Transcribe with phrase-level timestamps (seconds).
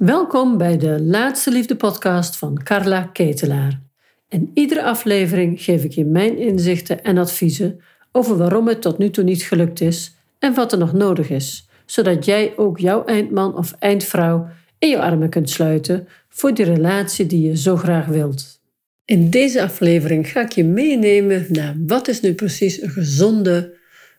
[0.00, 3.80] Welkom bij de Laatste Liefde podcast van Carla Ketelaar.
[4.28, 7.80] In iedere aflevering geef ik je mijn inzichten en adviezen
[8.12, 11.68] over waarom het tot nu toe niet gelukt is en wat er nog nodig is,
[11.86, 17.26] zodat jij ook jouw eindman of eindvrouw in je armen kunt sluiten voor die relatie
[17.26, 18.60] die je zo graag wilt.
[19.04, 23.76] In deze aflevering ga ik je meenemen naar wat is nu precies een gezonde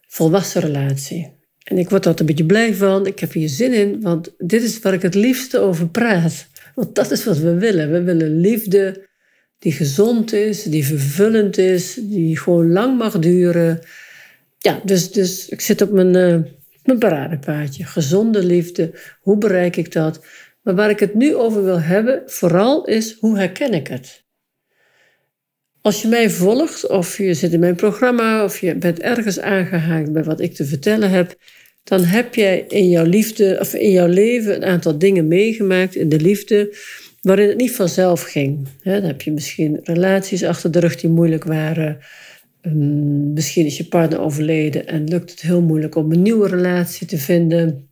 [0.07, 1.39] volwassen relatie.
[1.72, 3.06] En ik word daar een beetje blij van.
[3.06, 6.48] Ik heb hier zin in, want dit is waar ik het liefste over praat.
[6.76, 7.92] Want dat is wat we willen.
[7.92, 9.07] We willen liefde
[9.60, 13.79] die gezond is, die vervullend is, die gewoon lang mag duren.
[14.57, 16.52] Ja, dus, dus ik zit op mijn, uh,
[16.84, 17.84] mijn paradepaadje.
[17.84, 20.26] Gezonde liefde, hoe bereik ik dat?
[20.62, 24.24] Maar waar ik het nu over wil hebben, vooral is hoe herken ik het?
[25.82, 30.12] Als je mij volgt, of je zit in mijn programma, of je bent ergens aangehaakt
[30.12, 31.36] bij wat ik te vertellen heb,
[31.84, 36.09] dan heb jij in jouw liefde, of in jouw leven een aantal dingen meegemaakt in
[36.09, 36.76] de liefde,
[37.22, 38.67] waarin het niet vanzelf ging.
[38.84, 42.00] dan heb je misschien relaties achter de rug die moeilijk waren.
[42.62, 47.08] Ehm, misschien is je partner overleden en lukt het heel moeilijk om een nieuwe relatie
[47.08, 47.90] te vinden.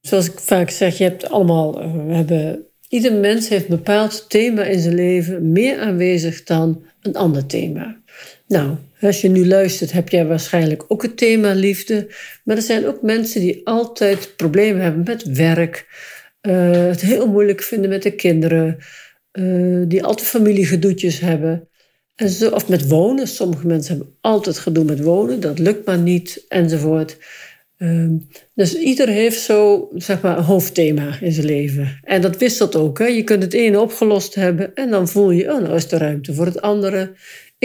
[0.00, 4.24] Zoals ik vaak zeg, je hebt allemaal, eh, we hebben Ieder mens heeft een bepaald
[4.28, 8.02] thema in zijn leven meer aanwezig dan een ander thema.
[8.46, 12.06] Nou, als je nu luistert, heb jij waarschijnlijk ook het thema liefde.
[12.44, 15.86] Maar er zijn ook mensen die altijd problemen hebben met werk,
[16.42, 18.78] uh, het heel moeilijk vinden met de kinderen,
[19.32, 21.68] uh, die altijd familiegedoetjes hebben.
[22.14, 23.26] En zo, of met wonen.
[23.26, 27.16] Sommige mensen hebben altijd gedoe met wonen, dat lukt maar niet, enzovoort.
[27.78, 28.16] Ehm,
[28.54, 31.98] dus ieder heeft zo zeg maar, een hoofdthema in zijn leven.
[32.02, 32.98] En dat wisselt ook.
[32.98, 33.06] Hè?
[33.06, 36.34] Je kunt het ene opgelost hebben en dan voel je, oh, nou is er ruimte
[36.34, 37.12] voor het andere.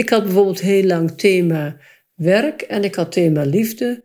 [0.00, 1.76] Ik had bijvoorbeeld heel lang thema
[2.14, 4.02] werk en ik had thema liefde.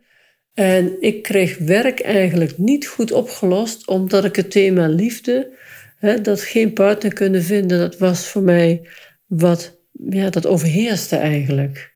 [0.54, 5.52] En ik kreeg werk eigenlijk niet goed opgelost, omdat ik het thema liefde,
[5.98, 8.88] hè, dat geen partner kunnen vinden, dat was voor mij
[9.26, 9.78] wat,
[10.10, 11.94] ja, dat overheerste eigenlijk.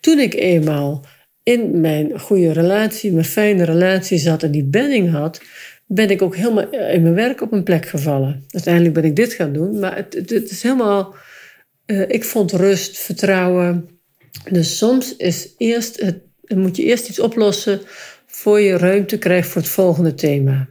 [0.00, 1.04] Toen ik eenmaal
[1.42, 5.40] in mijn goede relatie, mijn fijne relatie zat en die benning had,
[5.86, 8.44] ben ik ook helemaal in mijn werk op een plek gevallen.
[8.50, 11.14] Uiteindelijk ben ik dit gaan doen, maar het, het, is helemaal.
[11.86, 13.88] Uh, ik vond rust, vertrouwen.
[14.50, 17.80] Dus soms is eerst het, moet je eerst iets oplossen
[18.26, 20.68] voor je ruimte krijgt voor het volgende thema.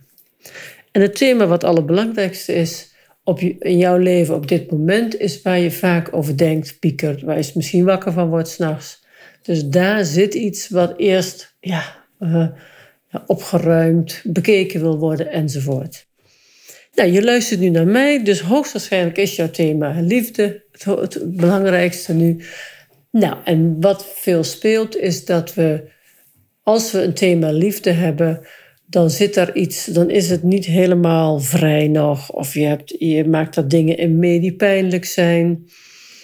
[0.92, 2.94] En het thema wat allerbelangrijkste is
[3.24, 7.22] op je, in jouw leven op dit moment, is waar je vaak over denkt, piekert,
[7.22, 9.04] waar je misschien wakker van wordt s'nachts.
[9.42, 12.48] Dus daar zit iets wat eerst ja, uh,
[13.26, 16.06] opgeruimd, bekeken wil worden enzovoort.
[16.94, 22.44] Nou, je luistert nu naar mij, dus hoogstwaarschijnlijk is jouw thema liefde het, belangrijkste nu.
[23.12, 25.90] Nou, en wat veel speelt is dat we,
[26.64, 28.48] als we een thema liefde hebben,
[28.88, 32.32] dan zit daar iets, dan is het niet helemaal vrij nog.
[32.32, 35.70] Of je, hebt, je maakt er dingen in mee die pijnlijk zijn.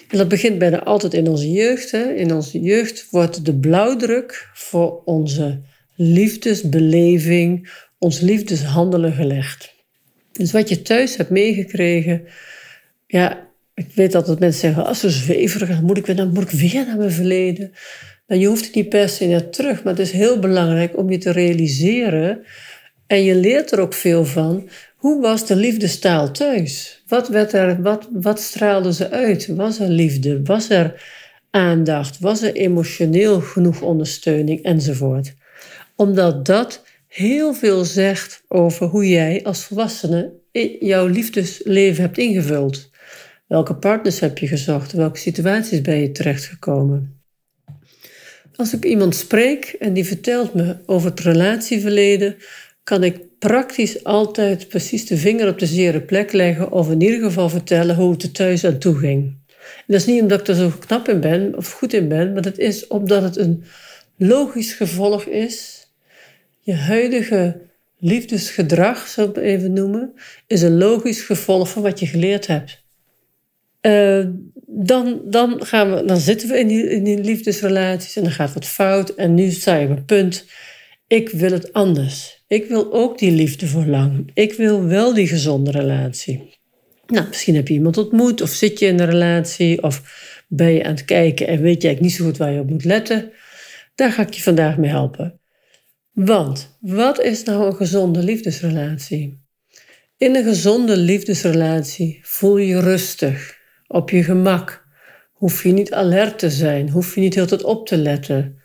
[0.10, 1.92] En dat begint bijna altijd in onze jeugd.
[1.92, 2.14] Hè.
[2.14, 5.62] In onze jeugd wordt de blauwdruk voor onze
[5.96, 9.74] liefdesbeleving, ons liefdeshandelen gelegd.
[10.32, 12.24] Dus wat je thuis hebt meegekregen,
[13.08, 13.51] ja,
[13.88, 16.60] ik weet altijd mensen zeggen, als ze zweverig, dan moet ik weer, dan moet ik
[16.60, 17.72] weer naar mijn verleden.
[18.28, 21.10] Nou, je hoeft het niet per se naar terug, maar het is heel belangrijk om
[21.10, 22.46] je te realiseren.
[23.08, 24.70] En je leert er ook veel van.
[24.96, 27.04] Hoe was de liefdestaal thuis?
[27.08, 29.48] Wat, werd er, wat, wat straalde ze uit?
[29.48, 30.42] Was er liefde?
[30.44, 31.04] Was er
[31.50, 32.20] aandacht?
[32.20, 34.64] Was er emotioneel genoeg ondersteuning?
[34.64, 35.34] Enzovoort.
[35.96, 40.34] Omdat dat heel veel zegt over hoe jij als volwassene
[40.80, 42.91] jouw liefdesleven hebt ingevuld.
[43.52, 44.92] Welke partners heb je gezocht?
[44.92, 47.22] Welke situaties ben je terechtgekomen?
[48.56, 52.36] Als ik iemand spreek en die vertelt me over het relatieverleden,
[52.84, 57.20] kan ik praktisch altijd precies de vinger op de zere plek leggen of in ieder
[57.20, 59.36] geval vertellen hoe het er thuis aan toe ging.
[59.88, 62.42] Dat is niet omdat ik er zo knap in ben of goed in ben, maar
[62.42, 63.64] dat is omdat het een
[64.16, 65.88] logisch gevolg is.
[66.62, 67.62] Je huidige
[68.00, 70.14] liefdesgedrag, zou ik het even noemen,
[70.48, 72.80] is een logisch gevolg van wat je geleerd hebt.
[73.82, 74.26] Uh,
[74.66, 78.66] dan, dan, gaan we, dan zitten we in die, in liefdesrelaties en dan gaat wat
[78.66, 79.10] fout.
[79.10, 80.46] En nu sta je op een punt,
[81.08, 82.44] ik wil het anders.
[82.48, 84.32] Ik wil ook die liefde voor lang.
[84.34, 86.60] Ik wil wel die gezonde relatie.
[87.08, 90.02] Nou, misschien heb je iemand ontmoet of zit je in een relatie of
[90.48, 92.70] ben je aan het kijken en weet je eigenlijk niet zo goed waar je op
[92.70, 93.32] moet letten.
[93.96, 95.40] Daar ga ik je vandaag mee helpen.
[96.12, 99.40] Want wat is nou een gezonde liefdesrelatie?
[100.18, 103.58] In een gezonde liefdesrelatie voel je rustig,
[103.92, 104.86] op je gemak.
[105.32, 108.60] Hoef je niet alert te zijn, hoef je niet heel tijd op te letten.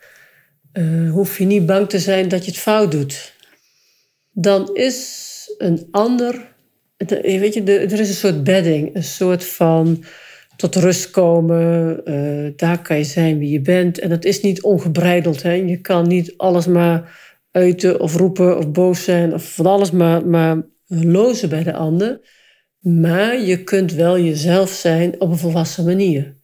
[0.72, 3.34] Uh, hoef je niet bang te zijn dat je het fout doet
[4.38, 6.54] dan is een ander
[7.18, 10.04] weet je, er is een soort bedding, een soort van
[10.56, 12.00] tot rust komen.
[12.04, 13.98] Uh, daar kan je zijn wie je bent.
[13.98, 15.42] En dat is niet ongebreideld.
[15.42, 15.52] Hè?
[15.52, 17.18] Je kan niet alles maar
[17.50, 22.20] uiten of roepen of boos zijn of van alles maar, maar lozen bij de ander.
[22.86, 26.34] Maar je kunt wel jezelf zijn op een volwassen manier.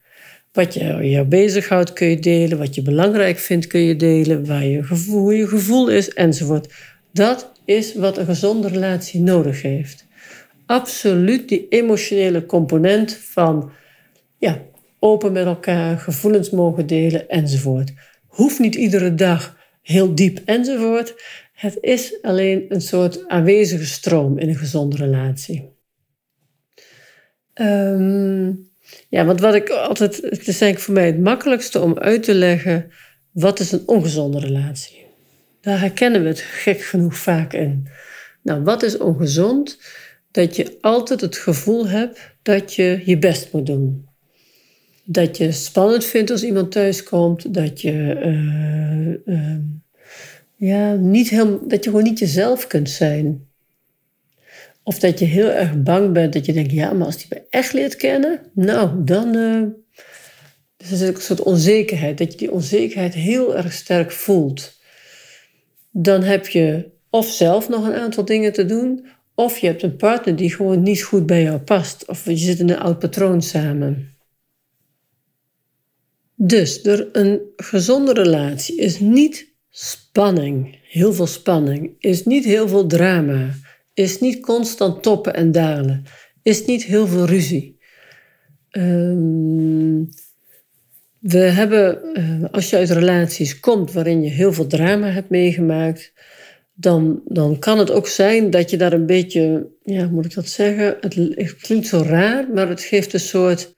[0.52, 4.64] Wat je, jou bezighoudt kun je delen, wat je belangrijk vindt kun je delen, waar
[4.64, 6.74] je gevoel, hoe je gevoel is enzovoort.
[7.12, 10.06] Dat is wat een gezonde relatie nodig heeft.
[10.66, 13.72] Absoluut die emotionele component van
[14.38, 14.62] ja,
[14.98, 17.92] open met elkaar, gevoelens mogen delen enzovoort.
[18.26, 21.14] Hoeft niet iedere dag heel diep enzovoort.
[21.54, 25.71] Het is alleen een soort aanwezige stroom in een gezonde relatie.
[27.54, 28.52] Ehm,
[29.08, 32.34] ja, want wat ik altijd, het is eigenlijk voor mij het makkelijkste om uit te
[32.34, 32.90] leggen
[33.30, 35.06] wat is een ongezonde relatie.
[35.60, 37.88] Daar herkennen we het gek genoeg vaak in.
[38.42, 39.78] Nou, wat is ongezond?
[40.30, 44.08] Dat je altijd het gevoel hebt dat je je best moet doen.
[45.04, 47.54] Dat je spannend vindt als iemand thuiskomt.
[47.54, 47.92] Dat je,
[49.26, 49.56] uh, uh,
[50.56, 53.46] ja, niet heel, dat je gewoon niet jezelf kunt zijn.
[54.84, 57.42] Of dat je heel erg bang bent dat je denkt, ja, maar als die me
[57.50, 59.36] echt leert kennen, nou, dan.
[59.36, 59.62] Uh,
[60.76, 64.80] dus een soort onzekerheid, dat je die onzekerheid heel erg sterk voelt.
[65.90, 69.96] Dan heb je of zelf nog een aantal dingen te doen, of je hebt een
[69.96, 73.42] partner die gewoon niet goed bij jou past, of je zit in een oud patroon
[73.42, 74.16] samen.
[76.34, 82.86] Dus door een gezonde relatie is niet spanning, heel veel spanning, is niet heel veel
[82.86, 83.54] drama,
[83.94, 86.04] is niet constant toppen en dalen,
[86.42, 87.80] is niet heel veel ruzie.
[88.70, 90.08] Um,
[91.20, 96.12] we hebben, eh, als je uit relaties komt waarin je heel veel drama hebt meegemaakt,
[96.74, 100.48] dan, dan kan het ook zijn dat je daar een beetje, ja, moet ik dat
[100.48, 100.96] zeggen?
[101.00, 103.74] Het, het klinkt zo raar, maar het geeft een soort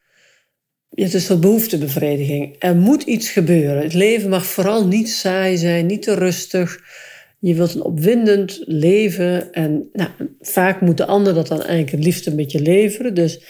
[0.95, 2.57] het is een behoeftebevrediging.
[2.59, 3.83] Er moet iets gebeuren.
[3.83, 6.81] Het leven mag vooral niet saai zijn, niet te rustig.
[7.45, 9.53] Je wilt een opwindend leven.
[9.53, 10.11] En nou,
[10.41, 13.15] vaak moet de ander dat dan eigenlijk het liefst een beetje leveren.
[13.15, 13.45] Dus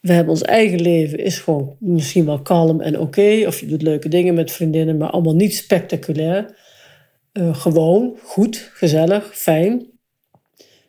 [0.00, 3.44] we hebben ons eigen leven, is gewoon misschien wel kalm en oké.
[3.46, 6.56] Of je doet leuke dingen met vriendinnen, maar allemaal niet spectaculair.
[7.32, 9.86] Uh, gewoon, goed, gezellig, fijn.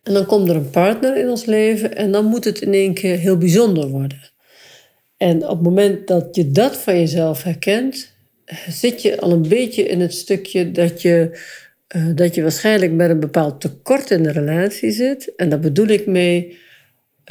[0.03, 2.93] En dan komt er een partner in ons leven en dan moet het in één
[2.93, 4.31] keer heel bijzonder worden.
[5.17, 8.13] En op het moment dat je dat van jezelf herkent,
[8.69, 11.39] zit je al een beetje in het stukje dat je,
[11.95, 15.35] uh, dat je waarschijnlijk met een bepaald tekort in de relatie zit.
[15.35, 16.57] En daar bedoel ik mee,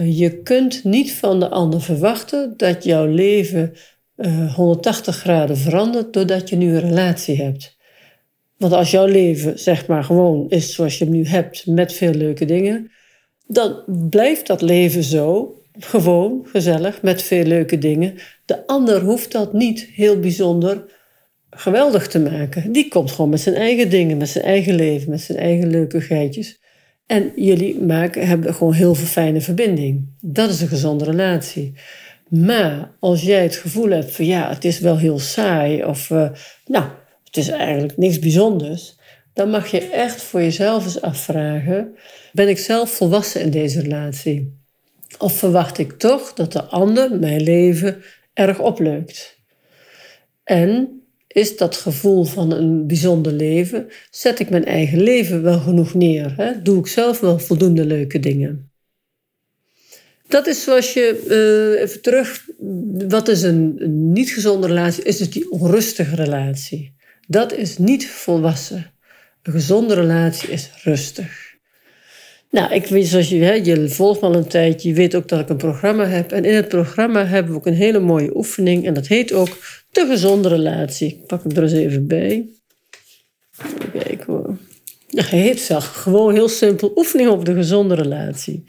[0.01, 3.73] uh, je kunt niet van de ander verwachten dat jouw leven
[4.17, 7.77] uh, eh, 180 graden verandert doordat je nu een relatie hebt.
[8.57, 12.13] Want als jouw leven zeg maar gewoon is zoals je hem nu hebt met veel
[12.13, 12.91] leuke dingen,
[13.47, 18.15] dan blijft dat leven zo gewoon, gezellig, met veel leuke dingen.
[18.45, 20.85] De ander hoeft dat niet heel bijzonder
[21.57, 22.73] geweldig te maken.
[22.73, 26.01] Die komt gewoon met zijn eigen dingen, met zijn eigen leven, met zijn eigen leuke
[26.01, 26.61] geitjes.
[27.07, 30.09] En jullie maken, hebben gewoon heel veel fijne verbinding.
[30.21, 31.75] Dat is een gezonde relatie.
[32.29, 36.31] Maar als jij het gevoel hebt van ja, het is wel heel saai of uh,
[36.67, 36.85] nou,
[37.25, 38.97] het is eigenlijk niks bijzonders,
[39.33, 41.97] dan mag je echt voor jezelf eens afvragen:
[42.33, 44.61] ben ik zelf volwassen in deze relatie?
[45.19, 49.39] Of verwacht ik toch dat de ander mijn leven erg opleukt?
[50.45, 51.02] En
[51.33, 56.35] is dat gevoel van een bijzonder leven, zet ik mijn eigen leven wel genoeg neer?
[56.37, 56.63] Hè?
[56.63, 58.71] Doe ik zelf wel voldoende leuke dingen?
[60.29, 61.25] Dat is zoals je,
[61.75, 62.47] uh, even terug,
[63.09, 63.79] wat is een
[64.13, 65.05] niet gezonde relatie?
[65.05, 66.95] Is het die onrustige relatie?
[67.27, 68.91] Dat is niet volwassen.
[69.43, 71.51] Een gezonde relatie is rustig.
[72.51, 75.29] Nou, ik weet, zoals je, hè, je volgt me al een tijdje, je weet ook
[75.29, 76.33] dat ik een programma heb.
[76.33, 78.87] En in het programma hebben we ook een hele mooie oefening.
[78.87, 79.59] En dat heet ook
[79.93, 81.09] de gezonde relatie.
[81.09, 82.49] Ik pak hem er eens even bij.
[83.93, 84.57] Kijken hoor.
[85.09, 88.65] hij zelf gewoon heel simpel oefening op de gezonde relatie.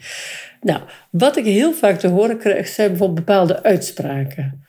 [0.60, 4.64] Nou, wat ik heel vaak te horen krijg, zijn bijvoorbeeld bepaalde uitspraken.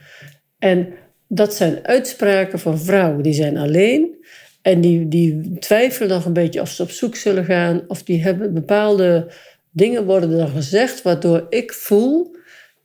[0.59, 0.93] En
[1.27, 4.25] dat zijn uitspraken van vrouwen die zijn alleen.
[4.61, 7.83] En die, die twijfelen nog een beetje of ze op zoek zullen gaan.
[7.87, 9.31] Of die hebben bepaalde
[9.71, 12.34] dingen worden dan gezegd, waardoor ik voel,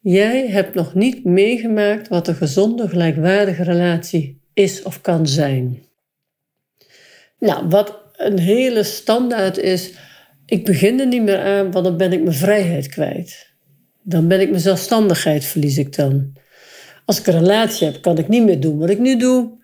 [0.01, 5.83] jij hebt nog niet meegemaakt wat een gezonde, gelijkwaardige relatie is of kan zijn.
[7.39, 9.93] Nou, wat een hele standaard is,
[10.47, 13.49] ik begin er niet meer aan, want dan ben ik mijn vrijheid kwijt.
[14.03, 16.33] Dan ben ik mijn zelfstandigheid, verlies ik dan.
[17.05, 19.59] Als ik een relatie heb, kan ik niet meer doen wat ik nu doe.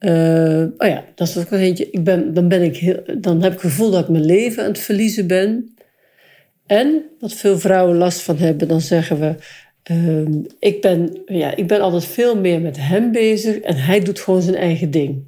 [0.00, 1.90] Uh, oh ja, dat is ook een eentje.
[1.90, 4.62] Ik ben, dan, ben ik heel, dan heb ik het gevoel dat ik mijn leven
[4.62, 5.74] aan het verliezen ben.
[6.66, 9.34] En wat veel vrouwen last van hebben, dan zeggen we:
[9.84, 14.20] ehm, ik, ben, ja, ik ben altijd veel meer met hem bezig en hij doet
[14.20, 15.22] gewoon zijn eigen ding.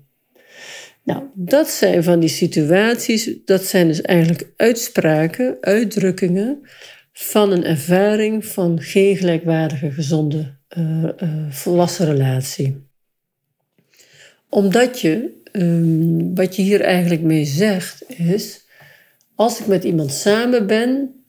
[1.07, 6.67] Nou, dat zijn van die situaties, dat zijn dus eigenlijk uitspraken, uitdrukkingen
[7.13, 12.85] van een ervaring van geen gelijkwaardige, gezonde, uh, uh, volwassen relatie.
[14.49, 18.65] Omdat je, um, wat je hier eigenlijk mee zegt, is:
[19.35, 21.25] als ik met iemand samen ben,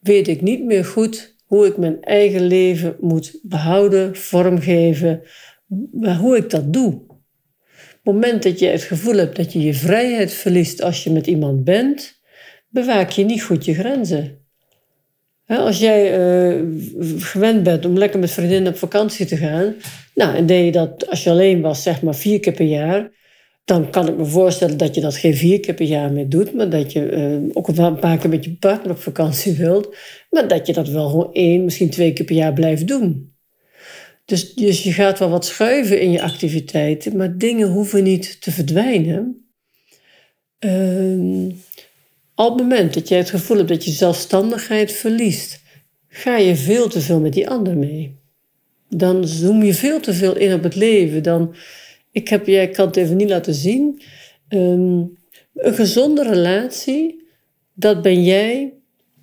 [0.00, 5.22] weet ik niet meer goed hoe ik mijn eigen leven moet behouden, vormgeven,
[6.18, 6.92] hoe ik dat doe.
[6.92, 7.08] Op
[8.02, 11.26] het moment dat je het gevoel hebt dat je je vrijheid verliest als je met
[11.26, 12.20] iemand bent,
[12.68, 14.38] bewaak je niet goed je grenzen.
[15.46, 16.62] Als jij uh,
[17.18, 19.74] gewend bent om lekker met vriendinnen op vakantie te gaan,
[20.14, 23.10] nou, en deed je dat als je alleen was, zeg maar vier keer per jaar,
[23.64, 26.54] dan kan ik me voorstellen dat je dat geen vier keer per jaar meer doet,
[26.54, 29.96] maar dat je uh, ook een paar keer met je partner op vakantie wilt,
[30.30, 33.32] maar dat je dat wel gewoon één, misschien twee keer per jaar blijft doen.
[34.24, 38.50] Dus, dus je gaat wel wat schuiven in je activiteiten, maar dingen hoeven niet te
[38.50, 39.46] verdwijnen.
[40.60, 41.54] Uh,
[42.34, 45.60] op het moment dat jij het gevoel hebt dat je zelfstandigheid verliest,
[46.08, 48.14] ga je veel te veel met die ander mee.
[48.88, 51.22] Dan zoom je veel te veel in op het leven.
[51.22, 51.54] Dan,
[52.12, 54.02] ik, heb, jij kan het even niet laten zien.
[54.48, 55.18] Um,
[55.54, 57.26] een gezonde relatie,
[57.74, 58.72] dat ben jij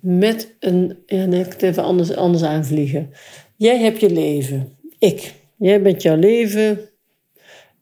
[0.00, 0.98] met een.
[1.06, 3.10] Ja, ik het even anders, anders aanvliegen.
[3.56, 4.76] Jij hebt je leven.
[4.98, 5.34] Ik.
[5.58, 6.80] Jij bent jouw leven.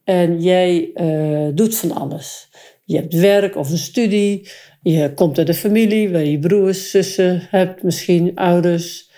[0.03, 2.49] En jij uh, doet van alles.
[2.83, 4.49] Je hebt werk of een studie.
[4.81, 9.08] Je komt uit een familie waar je broers, zussen hebt, misschien ouders.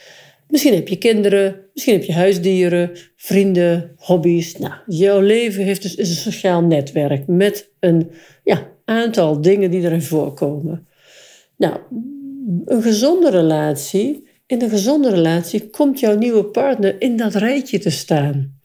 [0.52, 4.58] Misschien heb je kinderen, misschien heb je huisdieren, vrienden, hobby's.
[4.58, 8.12] Nou, jouw leven heeft dus, een sociaal netwerk met een
[8.44, 10.88] ja, aantal dingen die erin voorkomen.
[11.58, 11.78] Nou,
[12.66, 17.90] een gezonde relatie, in een gezonde relatie komt jouw nieuwe partner in dat rijtje te
[17.90, 18.60] staan.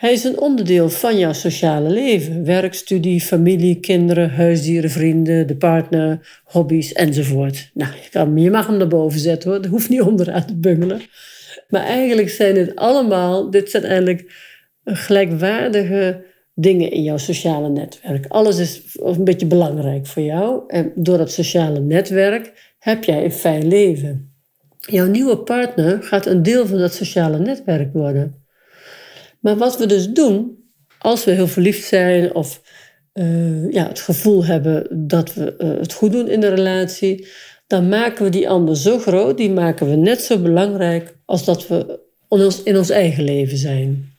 [0.00, 2.44] Hij is een onderdeel van jouw sociale leven.
[2.44, 7.70] Werk, studie, familie, kinderen, huisdieren, vrienden, de partner, hobby's enzovoort.
[7.74, 11.00] Nou, je, kan, je mag hem boven zetten hoor, dat hoeft niet onderaan te bungelen.
[11.68, 14.32] Maar eigenlijk zijn het allemaal, dit zijn eigenlijk
[14.84, 18.26] gelijkwaardige dingen in jouw sociale netwerk.
[18.26, 20.62] Alles is een beetje belangrijk voor jou.
[20.66, 24.32] En door dat sociale netwerk heb jij een fijn leven.
[24.78, 28.39] Jouw nieuwe partner gaat een deel van dat sociale netwerk worden.
[29.40, 30.58] Maar wat we dus doen,
[30.98, 32.60] als we heel verliefd zijn of
[33.14, 37.26] uh, ja, het gevoel hebben dat we uh, het goed doen in de relatie,
[37.66, 41.68] dan maken we die ander zo groot, die maken we net zo belangrijk als dat
[41.68, 41.98] we
[42.64, 44.14] in ons eigen leven zijn.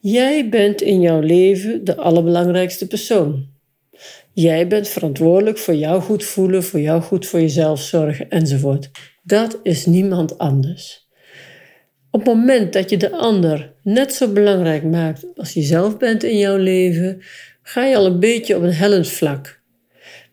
[0.00, 3.46] Jij bent in jouw leven de allerbelangrijkste persoon.
[4.32, 8.90] Jij bent verantwoordelijk voor jouw goed voelen, voor jouw goed voor jezelf zorgen enzovoort.
[9.22, 11.05] Dat is niemand anders.
[12.16, 16.38] Op het moment dat je de ander net zo belangrijk maakt als jezelf bent in
[16.38, 17.22] jouw leven,
[17.62, 19.60] ga je al een beetje op een hellend vlak.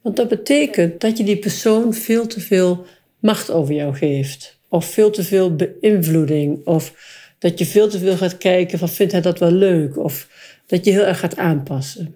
[0.02, 2.86] Want dat betekent dat je die persoon veel te veel
[3.20, 4.60] macht over jou geeft.
[4.70, 6.66] Of veel te veel beïnvloeding.
[6.66, 6.94] Of
[7.40, 9.98] dat je veel te veel gaat kijken van vindt hij dat wel leuk.
[9.98, 10.28] Of
[10.66, 12.16] dat je heel erg gaat aanpassen.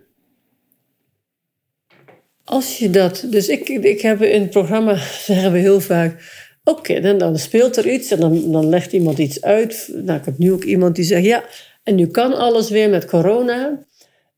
[2.43, 4.95] Als je dat, dus ik, ik heb in het programma,
[5.27, 9.17] zeggen we heel vaak, Oké, dan, dan speelt er iets en dan, dan legt iemand
[9.17, 9.89] iets uit.
[9.93, 11.43] Nou, ik heb nu ook iemand die zegt, ja,
[11.83, 13.85] en nu kan alles weer met corona.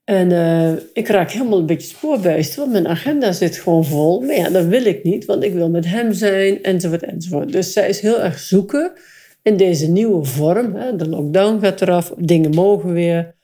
[0.03, 4.21] En uh, ik raak helemaal een beetje spoorbuist, want mijn agenda zit gewoon vol.
[4.21, 7.51] Maar ja, dat wil ik niet, want ik wil met hem zijn, enzovoort, enzovoort.
[7.51, 8.91] Dus zij is heel erg zoeken
[9.43, 10.75] in deze nieuwe vorm.
[10.75, 10.95] Hè.
[10.95, 13.35] De lockdown gaat eraf, dingen mogen weer.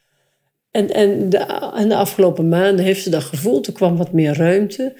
[0.71, 1.37] En, en, de,
[1.75, 3.67] en de afgelopen maanden heeft ze dat gevoeld.
[3.67, 4.93] Er kwam wat meer ruimte.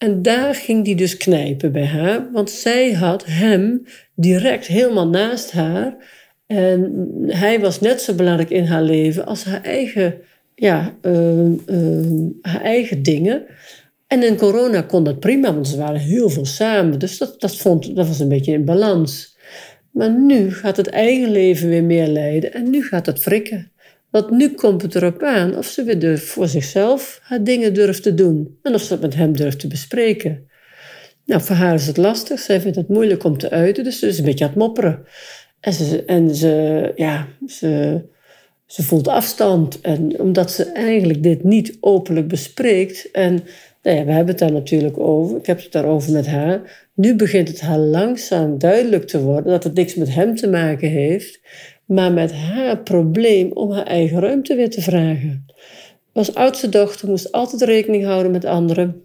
[0.00, 3.82] En daar ging die dus knijpen bij haar, want zij had hem
[4.14, 5.96] direct helemaal naast haar.
[6.46, 10.14] En hij was net zo belangrijk in haar leven als haar eigen,
[10.54, 13.44] ja, uh, uh, haar eigen dingen.
[14.06, 16.98] En in corona kon dat prima, want ze waren heel veel samen.
[16.98, 19.36] Dus dat, dat, vond, dat was een beetje in balans.
[19.90, 23.72] Maar nu gaat het eigen leven weer meer leiden en nu gaat het frikken.
[24.10, 28.14] Want nu komt het erop aan of ze weer voor zichzelf haar dingen durft te
[28.14, 30.48] doen en of ze het met hem durft te bespreken.
[31.24, 32.38] Nou, voor haar is het lastig.
[32.40, 35.04] Zij vindt het moeilijk om te uiten, dus ze is een beetje aan het mopperen.
[35.60, 38.02] En ze, en ze, ja, ze,
[38.66, 39.80] ze voelt afstand.
[39.80, 43.10] En omdat ze eigenlijk dit niet openlijk bespreekt.
[43.10, 43.32] En
[43.82, 45.36] nou ja, we hebben het daar natuurlijk over.
[45.36, 46.88] Ik heb het daarover met haar.
[46.94, 50.88] Nu begint het haar langzaam duidelijk te worden dat het niks met hem te maken
[50.88, 51.40] heeft
[51.90, 55.46] maar met haar probleem om haar eigen ruimte weer te vragen.
[56.12, 59.04] Als oudste dochter moest altijd rekening houden met anderen.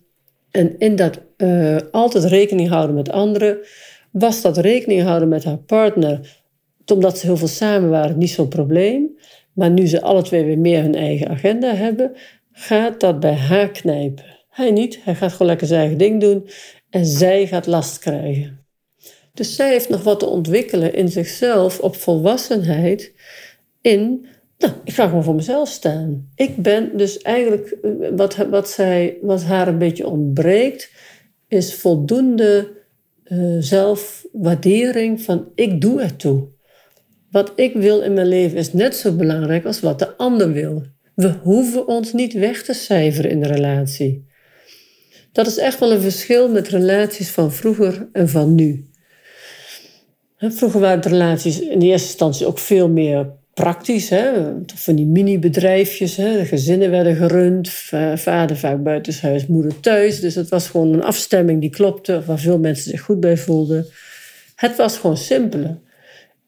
[0.51, 3.57] En in dat uh, altijd rekening houden met anderen,
[4.11, 6.41] was dat rekening houden met haar partner,
[6.93, 9.17] omdat ze heel veel samen waren, niet zo'n probleem.
[9.53, 12.11] Maar nu ze alle twee weer meer hun eigen agenda hebben,
[12.51, 14.25] gaat dat bij haar knijpen.
[14.49, 16.49] Hij niet, hij gaat gewoon lekker zijn eigen ding doen
[16.89, 18.64] en zij gaat last krijgen.
[19.35, 23.11] Dus zij heeft nog wat te ontwikkelen in zichzelf op volwassenheid.
[23.81, 24.25] In,
[24.57, 26.29] nou, ik ga gewoon voor mezelf staan.
[26.35, 30.89] Ik ben dus eigenlijk, eh, wat, wat, zij, wat haar een beetje ontbreekt,
[31.47, 32.67] is voldoende
[33.25, 36.47] uh, zelfwaardering van ik doe het toe.
[37.31, 40.83] Wat ik wil in mijn leven is net zo belangrijk als wat de ander wil.
[41.13, 44.25] We hoeven ons niet weg te cijferen in de relatie.
[45.31, 48.89] Dat is echt wel een verschil met relaties van vroeger en van nu.
[50.51, 54.09] Vroeger waren de relaties in de eerste instantie ook veel meer praktisch.
[54.09, 54.31] Hè?
[54.75, 56.15] Van die mini-bedrijfjes.
[56.15, 56.37] Hè?
[56.37, 57.69] De gezinnen werden gerund.
[58.15, 60.19] Vader vaak buitenshuis, moeder thuis.
[60.19, 62.23] Dus het was gewoon een afstemming die klopte.
[62.25, 63.85] Waar veel mensen zich goed bij voelden.
[64.55, 65.77] Het was gewoon simpeler.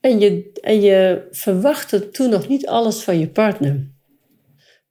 [0.02, 3.88] En je, en je verwachtte toen nog niet alles van je partner.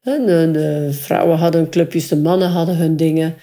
[0.03, 3.35] De, vrouwen hadden hun clubjes, de mannen hadden hun dingen.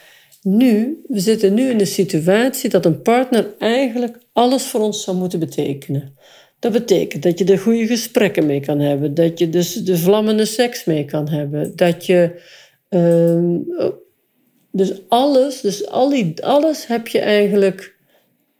[0.41, 5.17] Nu, we zitten nu in de situatie dat een partner eigenlijk alles voor ons zou
[5.17, 6.17] moeten betekenen.
[6.59, 10.45] Dat betekent dat je er goede gesprekken mee kan hebben, dat je dus de vlammende
[10.45, 12.41] seks mee kan hebben, dat je.
[12.89, 13.55] Uh,
[14.71, 17.95] dus alles, dus al die, alles heb je eigenlijk.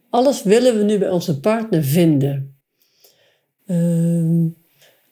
[0.09, 2.55] Alles willen we nu bij onze partner vinden.
[3.67, 4.51] Uh,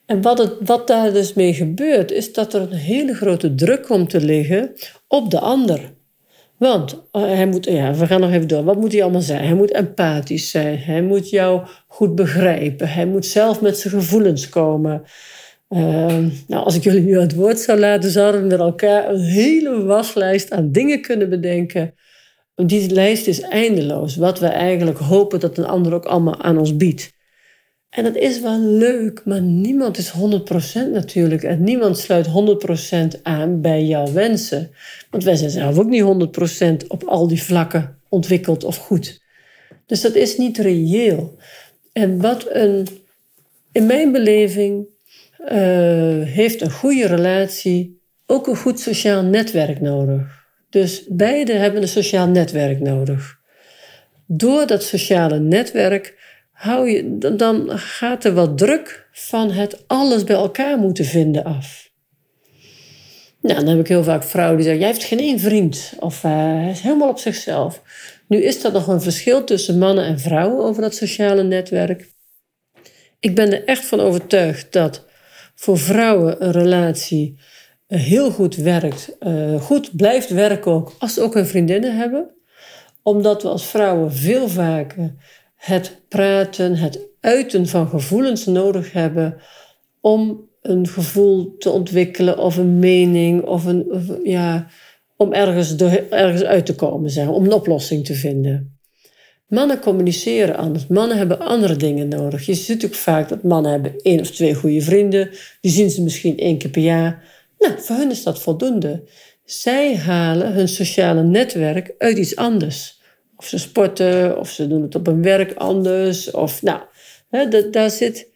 [0.06, 3.82] en wat, het, wat daar dus mee gebeurt, is dat er een hele grote druk
[3.82, 4.72] komt te liggen
[5.08, 5.92] op de ander.
[6.62, 8.64] Want eh, hij moet, ja, we gaan nog even door.
[8.64, 9.44] Wat moet hij allemaal zijn?
[9.44, 10.78] Hij moet empathisch zijn.
[10.78, 12.88] Hij moet jou goed begrijpen.
[12.88, 15.02] Hij moet zelf met zijn gevoelens komen.
[15.68, 19.20] Ehm, nou, als ik jullie nu het woord zou laten, zouden we met elkaar een
[19.20, 21.94] hele waslijst aan dingen kunnen bedenken.
[22.54, 24.16] Die lijst is eindeloos.
[24.16, 27.11] Wat we eigenlijk hopen dat een ander ook allemaal aan ons biedt.
[27.92, 30.14] En dat is wel leuk, maar niemand is 100%
[30.92, 31.42] natuurlijk.
[31.42, 32.26] En niemand sluit
[33.16, 34.70] 100% aan bij jouw wensen.
[35.10, 36.02] Want wij zijn zelf ook niet
[36.84, 39.20] 100% op al die vlakken ontwikkeld of goed.
[39.86, 41.36] Dus dat is niet reëel.
[41.92, 42.86] En wat een,
[43.72, 44.86] in mijn beleving
[45.38, 45.48] uh,
[46.22, 50.44] heeft een goede relatie ook een goed sociaal netwerk nodig.
[50.70, 53.38] Dus beide hebben een sociaal netwerk nodig.
[54.26, 56.20] Door dat sociale netwerk
[56.62, 61.90] hou je, dan gaat er wat druk van het alles bij elkaar moeten vinden af.
[63.40, 65.92] Nou, dan heb ik heel vaak vrouwen die zeggen: Jij heeft geen één vriend.
[65.98, 67.82] Of uh, hij is helemaal op zichzelf.
[68.28, 72.10] Nu is er nog een verschil tussen mannen en vrouwen over dat sociale netwerk.
[73.20, 75.04] Ik ben er echt van overtuigd dat
[75.54, 77.38] voor vrouwen een relatie
[77.86, 82.30] eh, heel goed werkt, uh, goed blijft werken ook als ze ook hun vriendinnen hebben.
[83.02, 85.14] Omdat we als vrouwen veel vaker
[85.62, 89.36] het praten, het uiten van gevoelens nodig hebben
[90.00, 93.86] om een gevoel te ontwikkelen of een mening of een,
[94.24, 94.66] ja,
[95.16, 95.76] om ergens,
[96.10, 98.78] ergens uit te komen, zeg, om een oplossing te vinden.
[99.48, 100.86] Mannen communiceren anders.
[100.86, 102.46] Mannen hebben andere dingen nodig.
[102.46, 105.30] Je ziet ook vaak dat mannen hebben één of twee goede vrienden.
[105.60, 107.24] Die zien ze misschien één keer per jaar.
[107.58, 109.02] Nou, voor hen is dat voldoende.
[109.44, 113.01] Zij halen hun sociale netwerk uit iets anders.
[113.42, 116.30] Of ze sporten, of ze doen het op hun werk anders.
[116.30, 116.80] Of nou,
[117.30, 118.28] hè, daar, zit,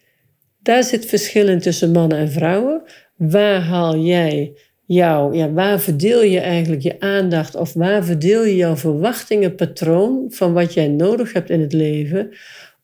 [0.61, 2.81] daar zit verschil tussen mannen en vrouwen.
[3.15, 4.53] Waar haal jij
[4.85, 10.53] jou, ja, waar verdeel je eigenlijk je aandacht of waar verdeel je jouw verwachtingenpatroon van
[10.53, 12.29] wat jij nodig hebt in het leven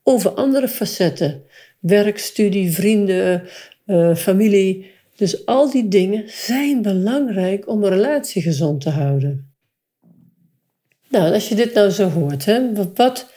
[0.03, 1.43] over andere facetten?
[1.79, 3.43] Werk, studie, vrienden,
[3.85, 4.91] uh, familie.
[5.15, 9.52] Dus al die dingen zijn belangrijk om een relatie gezond te houden.
[11.13, 12.61] Nou, als je dit nou zo hoort, hè,
[12.95, 13.29] wat,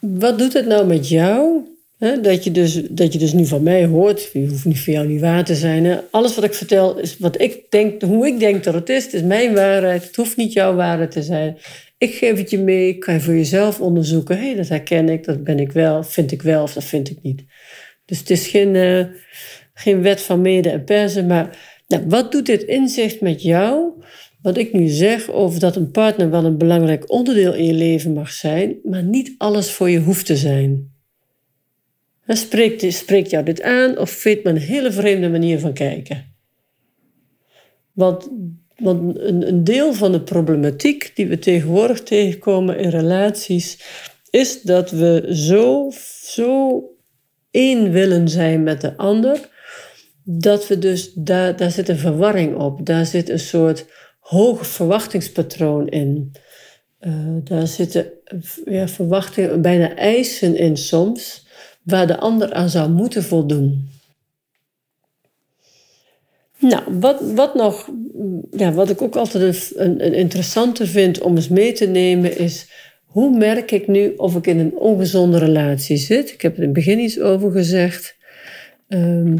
[0.00, 1.66] wat doet het nou met jou?
[1.98, 4.92] Hè, dat, je dus, dat je dus nu van mij hoort, je hoeft niet voor
[4.92, 6.00] jou niet waar te zijn.
[6.10, 9.04] Alles wat ik vertel is wat ik denk, hoe ik denk dat het is.
[9.04, 11.56] Het is mijn waarheid, het hoeft niet jouw waarheid te zijn.
[11.98, 14.36] Ik geef het je mee, kan je voor jezelf onderzoeken.
[14.36, 17.10] Hé, hey, dat herken ik, dat ben ik wel, vind ik wel of dat vind
[17.10, 17.42] ik niet.
[18.04, 19.04] Dus het is geen, uh,
[19.74, 23.92] geen wet van mede en persen, maar nou, wat doet dit inzicht met jou?
[24.42, 28.12] Wat ik nu zeg over dat een partner wel een belangrijk onderdeel in je leven
[28.12, 30.90] mag zijn, maar niet alles voor je hoeft te zijn.
[32.26, 36.24] Spreekt, jou dit aan of vindt men een hele vreemde manier van kijken?
[37.92, 38.28] Want,
[38.76, 43.78] want een, een deel van de problematiek die we tegenwoordig tegenkomen in relaties,
[44.30, 45.90] is dat we zo,
[46.24, 46.82] zo
[47.50, 49.48] één willen zijn met de ander,
[50.24, 52.86] dat we dus, daar, daar zit een verwarring op.
[52.86, 53.84] Daar zit een soort
[54.22, 56.32] hoog verwachtingspatroon in.
[57.44, 58.06] daar zitten
[58.64, 61.46] ja, verwachtingen, bijna eisen in soms,
[61.82, 63.90] waar de ander aan zou moeten voldoen.
[66.58, 67.90] Nou, wat, wat nog,
[68.50, 72.70] ja, wat ik ook altijd een, een interessante vind om eens mee te nemen, is
[73.04, 76.32] hoe merk ik nu of ik in een ongezonde relatie zit?
[76.32, 78.16] Ik heb er in het begin iets over gezegd.
[78.88, 79.36] Ehm,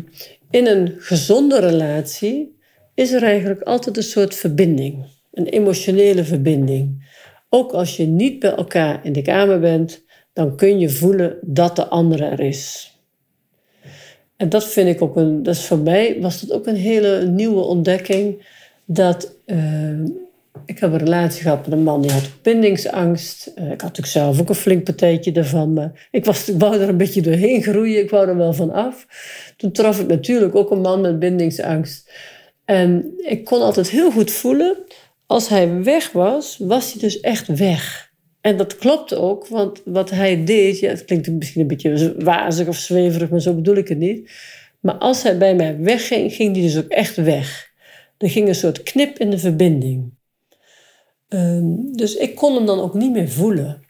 [0.50, 2.56] in een gezonde relatie
[2.94, 7.10] is er eigenlijk altijd een soort verbinding, een emotionele verbinding.
[7.48, 10.02] Ook als je niet bij elkaar in de kamer bent,
[10.32, 12.92] dan kun je voelen dat de andere er is.
[14.36, 17.26] En dat vind ik ook een, dat is voor mij was dat ook een hele
[17.26, 18.46] nieuwe ontdekking.
[18.84, 20.04] Dat uh,
[20.66, 23.52] ik heb een relatie gehad met een man die had bindingsangst.
[23.54, 25.66] Uh, ik had natuurlijk zelf ook een flink partijtje.
[25.66, 28.02] Maar ik, was, ik wou er een beetje doorheen groeien.
[28.02, 29.06] Ik wou er wel van af.
[29.56, 32.10] Toen trof ik natuurlijk ook een man met bindingsangst.
[32.72, 34.76] En ik kon altijd heel goed voelen.
[35.26, 38.10] Als hij weg was, was hij dus echt weg.
[38.40, 42.68] En dat klopt ook, want wat hij deed, ja, het klinkt misschien een beetje wazig
[42.68, 44.30] of zweverig, maar zo bedoel ik het niet.
[44.80, 47.70] Maar als hij bij mij wegging, ging hij dus ook echt weg.
[48.18, 50.12] Er ging een soort knip in de verbinding.
[51.28, 53.86] Ehm, dus ik kon hem dan ook niet meer voelen.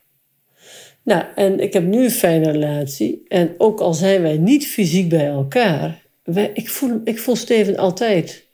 [1.05, 3.23] Nou, en ik heb nu een fijne relatie.
[3.29, 7.77] En ook al zijn wij niet fysiek bij elkaar, wij, ik, voel, ik voel Steven
[7.77, 8.51] altijd.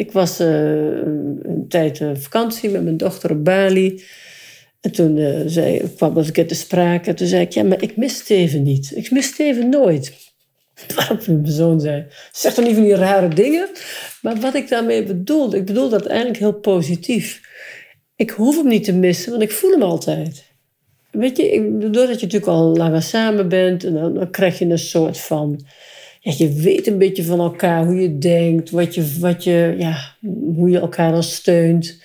[0.00, 4.02] Ik was uh, een tijd uh, vakantie met mijn dochter op Bali.
[4.80, 7.14] En toen uh, zei, kwam dat ik te sprake.
[7.14, 8.96] Toen zei ik, ja, maar ik mis Steven niet.
[8.96, 10.12] Ik mis Steven nooit.
[10.96, 13.68] Waarop mijn zoon zei, zeg toch niet van die rare dingen?
[14.22, 17.40] Maar wat ik daarmee bedoelde, ik bedoel dat eigenlijk heel positief.
[18.16, 20.44] Ik hoef hem niet te missen, want ik voel hem altijd.
[21.10, 24.78] Weet je, doordat je natuurlijk al langer samen bent, en dan, dan krijg je een
[24.78, 25.64] soort van...
[26.22, 30.16] Ja, je weet een beetje van elkaar hoe je denkt, wat je, wat je, ja,
[30.54, 32.02] hoe je elkaar dan steunt.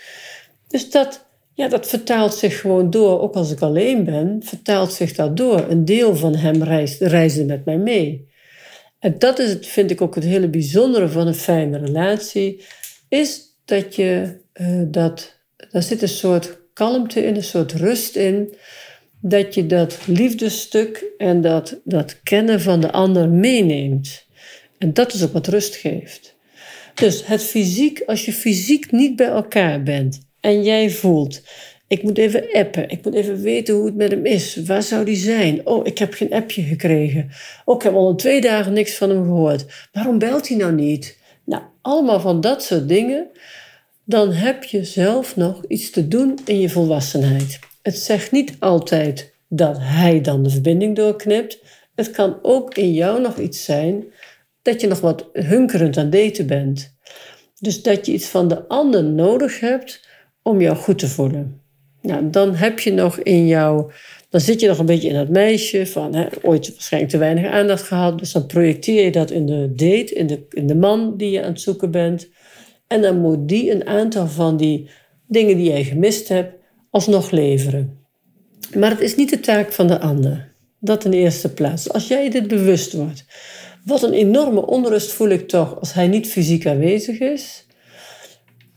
[0.67, 3.21] Dus dat, ja, dat vertaalt zich gewoon door.
[3.21, 5.65] Ook als ik alleen ben, vertaalt zich dat door.
[5.69, 8.28] Een deel van hem reist, reisde met mij mee.
[8.99, 12.63] En dat is het, vind ik ook het hele bijzondere van een fijne relatie.
[13.10, 15.34] Is dat je uh, dat.
[15.71, 18.56] Daar zit een soort kalmte in, een soort rust in.
[19.27, 24.25] Dat je dat liefdesstuk en dat, dat kennen van de ander meeneemt.
[24.77, 26.35] En dat is ook wat rust geeft.
[26.93, 31.41] Dus het fysiek, als je fysiek niet bij elkaar bent en jij voelt,
[31.88, 35.05] ik moet even appen, ik moet even weten hoe het met hem is, waar zou
[35.05, 35.67] die zijn?
[35.67, 37.29] Oh, ik heb geen appje gekregen.
[37.65, 39.65] Oh, ik heb al twee dagen niks van hem gehoord.
[39.91, 41.17] Waarom belt hij nou niet?
[41.45, 43.27] Nou, allemaal van dat soort dingen.
[44.03, 47.59] Dan heb je zelf nog iets te doen in je volwassenheid.
[47.85, 51.59] Het zegt niet altijd dat hij dan de verbinding doorknipt.
[51.95, 54.03] Het kan ook in jou nog iets zijn
[54.61, 56.95] dat je nog wat hunkerend aan daten bent.
[57.59, 60.07] Dus dat je iets van de ander nodig hebt
[60.41, 61.61] om jou goed te voelen.
[62.01, 63.91] Nou, dan heb je nog in jou,
[64.29, 67.51] dan zit je nog een beetje in dat meisje van hè, ooit waarschijnlijk te weinig
[67.51, 68.19] aandacht gehad.
[68.19, 71.43] Dus dan projecteer je dat in de date, in de, in de man die je
[71.43, 72.27] aan het zoeken bent.
[72.87, 74.89] En dan moet die een aantal van die
[75.27, 76.63] dingen die jij gemist hebt,
[76.95, 77.97] alsnog leveren.
[78.75, 80.53] Maar het is niet de taak van de ander.
[80.79, 81.91] Dat in de eerste plaats.
[81.91, 83.25] Als jij dit bewust wordt.
[83.86, 87.65] Wat een enorme onrust voel ik toch als hij niet fysiek aanwezig is.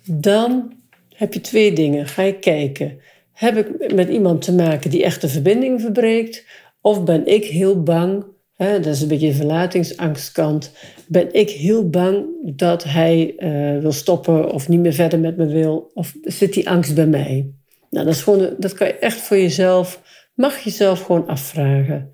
[0.04, 0.72] Dan
[1.14, 2.06] heb je twee dingen.
[2.06, 2.98] Ga je kijken.
[3.32, 6.44] Heb ik met iemand te maken die echt de verbinding verbreekt?
[6.80, 8.24] Of ben ik heel bang,
[8.56, 10.70] hè, dat is een beetje de verlatingsangstkant,
[11.06, 15.46] ben ik heel bang dat hij uh, wil stoppen of niet meer verder met me
[15.46, 15.90] wil?
[15.94, 17.50] Of zit die angst bij mij?
[17.90, 20.02] Nou, dat, is gewoon, dat kan je echt voor jezelf,
[20.34, 22.12] mag jezelf gewoon afvragen.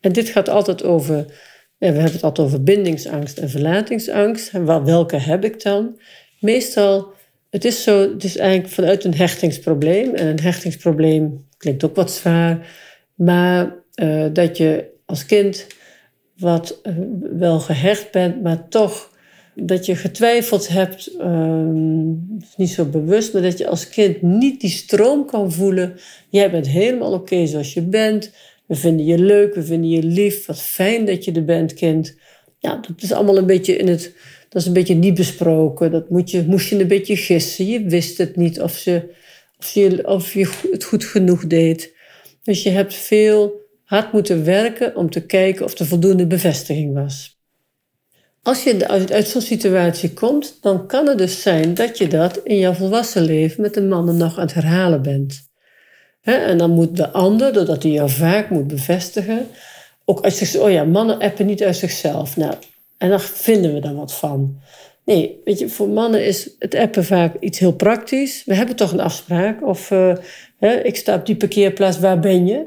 [0.00, 1.24] En dit gaat altijd over,
[1.78, 4.52] we hebben het altijd over bindingsangst en verlatingsangst.
[4.64, 6.00] welke heb ik dan?
[6.40, 7.16] Meestal
[7.50, 10.14] het is zo, het is eigenlijk vanuit een hechtingsprobleem.
[10.14, 12.66] En een hechtingsprobleem klinkt ook wat zwaar.
[13.14, 15.66] Maar uh, dat je als kind
[16.36, 16.94] wat uh,
[17.38, 19.07] wel gehecht bent, maar toch
[19.62, 21.70] dat je getwijfeld hebt, uh,
[22.56, 25.94] niet zo bewust, maar dat je als kind niet die stroom kan voelen.
[26.30, 28.32] Jij bent helemaal oké zoals je bent.
[28.66, 30.46] We vinden je leuk, we vinden je lief.
[30.46, 32.16] Wat fijn dat je er bent, kind.
[32.58, 34.12] Ja, dat is allemaal een beetje in het
[34.48, 35.90] dat is een beetje niet besproken.
[35.90, 37.66] Dat moet je, moest je een beetje gissen.
[37.66, 39.14] Je wist het niet of, ze,
[39.72, 41.94] je, of je het goed genoeg deed.
[42.42, 47.37] Dus je hebt veel hard moeten werken om te kijken of er voldoende bevestiging was.
[48.48, 52.58] Als je uit, zo'n situatie komt, dan kan het dus zijn dat je dat in
[52.58, 55.48] jouw volwassen leven met de mannen nog aan het herhalen bent.
[56.22, 59.46] en dan moet de ander, doordat hij jou vaak moet bevestigen,
[60.04, 62.36] ook uit zichzelf, oh ja, mannen appen niet uit zichzelf.
[62.36, 62.54] Nou,
[62.98, 64.60] en daar vinden we dan wat van.
[65.04, 68.42] Nee, weet je, voor mannen is het appen vaak iets heel praktisch.
[68.44, 69.66] We hebben toch een afspraak.
[69.66, 69.88] Of
[70.58, 72.66] hè, ik sta op die parkeerplaats, waar ben je?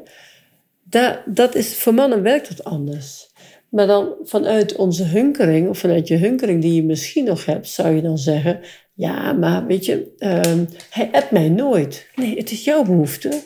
[0.83, 3.30] Da dat is, voor mannen werkt dat anders.
[3.71, 7.95] Maar dan vanuit onze hunkering, of vanuit je hunkering die je misschien nog hebt, zou
[7.95, 8.59] je dan zeggen:
[8.93, 10.41] Ja, maar weet je, uh,
[10.89, 12.07] hij appt mij nooit.
[12.15, 13.41] Nee, het is jouw behoefte.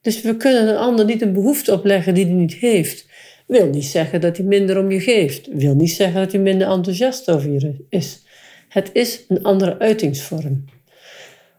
[0.00, 3.06] Dus we kunnen een ander niet een behoefte opleggen die hij niet heeft.
[3.46, 5.48] Wil niet zeggen dat hij minder om je geeft.
[5.52, 8.22] Wil niet zeggen dat hij minder enthousiast over je is.
[8.68, 10.64] Het is een andere uitingsvorm.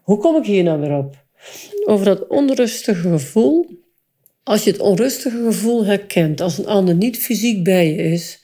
[0.02, 1.24] Hoe kom ik hier nou weer op?
[1.84, 3.79] Over dat onrustige gevoel.
[4.42, 8.42] Als je het onrustige gevoel herkent als een ander niet fysiek bij je is,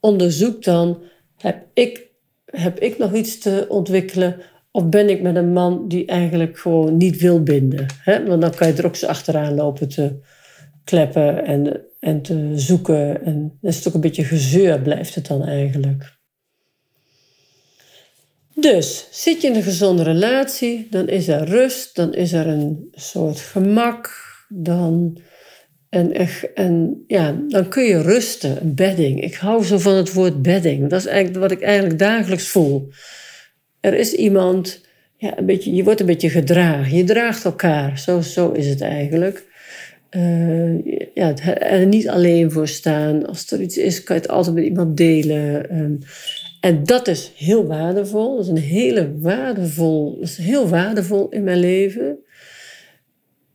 [0.00, 0.98] onderzoek dan:
[1.36, 2.06] heb ik,
[2.44, 6.96] heb ik nog iets te ontwikkelen of ben ik met een man die eigenlijk gewoon
[6.96, 7.86] niet wil binden?
[8.02, 8.26] Hè?
[8.26, 10.12] Want dan kan je er ook zo achteraan lopen te
[10.84, 13.24] kleppen en, en te zoeken.
[13.24, 16.16] En dan is ook een beetje gezeur, blijft het dan eigenlijk.
[18.54, 22.88] Dus zit je in een gezonde relatie, dan is er rust, dan is er een
[22.92, 24.10] soort gemak,
[24.48, 25.18] dan,
[25.88, 29.22] en, en, ja, dan kun je rusten, bedding.
[29.22, 30.88] Ik hou zo van het woord bedding.
[30.88, 32.88] Dat is eigenlijk wat ik eigenlijk dagelijks voel.
[33.80, 34.80] Er is iemand,
[35.16, 36.96] ja, een beetje, je wordt een beetje gedragen.
[36.96, 39.46] Je draagt elkaar, zo, zo is het eigenlijk.
[40.10, 43.26] Uh, ja, er niet alleen voor staan.
[43.26, 45.70] Als er iets is, kan je het altijd met iemand delen.
[45.70, 45.94] Ehm,
[46.60, 48.36] en dat is heel waardevol.
[48.36, 52.18] Dat is een hele waardevol, dat is heel waardevol in mijn leven.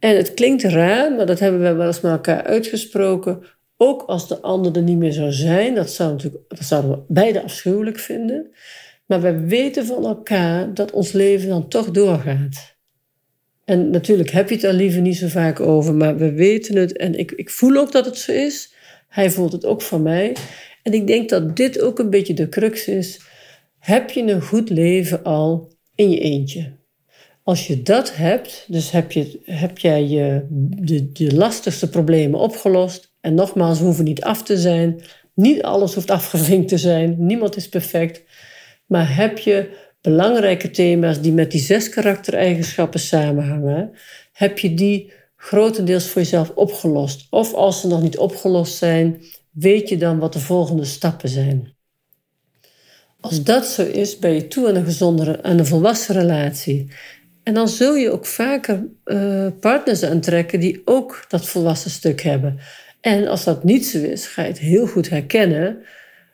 [0.03, 3.43] En het klinkt raar, maar dat hebben we wel eens met elkaar uitgesproken.
[3.77, 7.03] Ook als de ander er niet meer zou zijn, dat, zou natuurlijk, dat zouden we
[7.07, 8.51] beide afschuwelijk vinden.
[9.05, 12.75] Maar we weten van elkaar dat ons leven dan toch doorgaat.
[13.65, 16.97] En natuurlijk heb je het er liever niet zo vaak over, maar we weten het.
[16.97, 18.73] En ik, ik voel ook dat het zo is.
[19.07, 20.35] Hij voelt het ook van mij.
[20.81, 23.21] En ik denk dat dit ook een beetje de crux is.
[23.79, 26.81] Heb je een goed leven al in je eentje?
[27.43, 30.45] Als je dat hebt, dus heb, je, heb jij je,
[30.79, 33.13] de, de lastigste problemen opgelost.
[33.21, 35.01] En nogmaals, we hoeven niet af te zijn.
[35.33, 37.15] Niet alles hoeft afgevinkt te zijn.
[37.25, 38.23] Niemand is perfect.
[38.85, 43.91] Maar heb je belangrijke thema's die met die zes karaktereigenschappen samenhangen,
[44.31, 47.27] heb je die grotendeels voor jezelf opgelost.
[47.29, 51.73] Of als ze nog niet opgelost zijn, weet je dan wat de volgende stappen zijn.
[53.19, 56.91] Als dat zo is, ben je toe aan een gezondere, aan een volwassen relatie.
[57.43, 62.59] En dan zul je ook vaker uh, partners aantrekken die ook dat volwassen stuk hebben.
[63.01, 65.77] En als dat niet zo is, ga je het heel goed herkennen.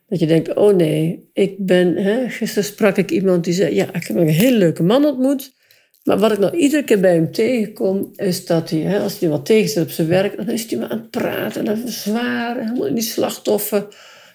[0.08, 1.96] Dat je denkt, oh nee, ik ben...
[1.96, 5.52] Hè, gisteren sprak ik iemand die zei, ja, ik heb een hele leuke man ontmoet.
[6.04, 9.30] Maar wat ik nou iedere keer bij hem tegenkom, is dat hij, hè, als hij
[9.30, 11.60] wat tegenzet op zijn werk, dan is hij maar aan het praten.
[11.60, 13.88] En dan zwaar, helemaal in die slachtoffer.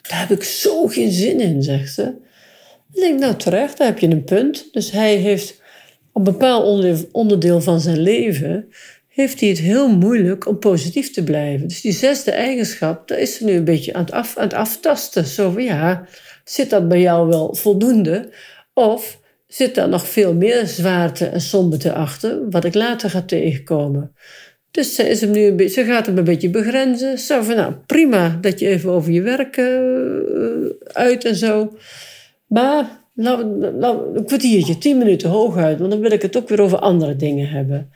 [0.08, 2.02] Daar heb ik zo geen zin in, zegt ze.
[2.02, 4.68] Dan denk ik, nou terecht, daar heb je een punt.
[4.72, 5.62] Dus hij heeft
[6.14, 8.68] op een bepaald onderdeel van zijn leven,
[9.08, 11.68] heeft hij het heel moeilijk om positief te blijven.
[11.68, 14.54] Dus die zesde eigenschap, daar is ze nu een beetje aan het, af, aan het
[14.54, 15.24] aftasten.
[15.24, 16.06] Zo van, ja,
[16.44, 18.32] zit dat bij jou wel voldoende?
[18.72, 24.14] Of zit daar nog veel meer zwaarte en somberte achter, wat ik later ga tegenkomen.
[24.70, 27.18] Dus ze, is hem nu een beetje, ze gaat hem een beetje begrenzen.
[27.18, 31.76] Zo van, nou, prima dat je even over je werk uh, uit en zo.
[32.46, 37.16] Maar een kwartiertje, tien minuten hooguit, want dan wil ik het ook weer over andere
[37.16, 37.90] dingen hebben.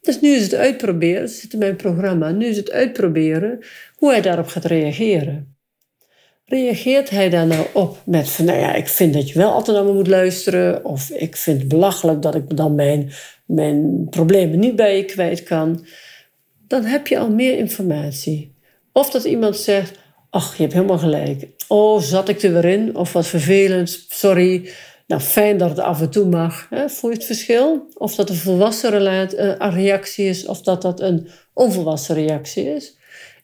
[0.00, 3.58] Dus nu is het uitproberen, zit in mijn programma, nu is het uitproberen
[3.96, 5.56] hoe hij daarop gaat reageren.
[6.44, 9.86] Reageert hij daar nou op met nou ja, ik vind dat je wel altijd naar
[9.86, 13.12] me moet luisteren, of ik vind het belachelijk dat ik dan mijn,
[13.46, 15.86] mijn problemen niet bij je kwijt kan,
[16.66, 18.54] dan heb je al meer informatie.
[18.92, 19.98] Of dat iemand zegt,
[20.32, 21.48] ach, je hebt helemaal gelijk.
[21.68, 22.96] Oh, zat ik er weer in?
[22.96, 24.70] Of wat vervelend, sorry.
[25.06, 26.66] Nou, fijn dat het af en toe mag.
[26.70, 26.88] Hè?
[26.88, 27.86] Voel je het verschil?
[27.94, 32.96] Of dat een volwassen eh, reactie is, of dat dat een onvolwassen reactie is.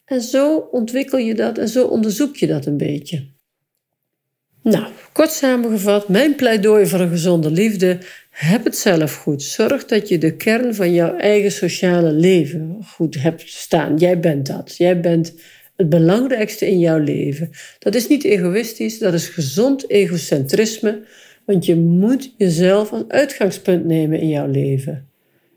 [0.05, 3.27] En zo ontwikkel je dat en zo onderzoek je dat een beetje.
[4.63, 7.97] Nou, kort samengevat, mijn pleidooi voor een gezonde liefde.
[8.29, 9.43] Heb het zelf goed.
[9.43, 13.97] Zorg dat je de kern van jouw eigen sociale leven goed hebt staan.
[13.97, 14.77] Jij bent dat.
[14.77, 15.33] Jij bent
[15.79, 17.49] het belangrijkste in jouw leven.
[17.79, 21.01] Dat is niet egoïstisch, dat is gezond egocentrisme.
[21.45, 25.07] Want je moet jezelf als uitgangspunt nemen in jouw leven.